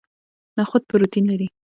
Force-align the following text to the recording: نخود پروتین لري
نخود 0.57 0.83
پروتین 0.89 1.23
لري 1.29 1.47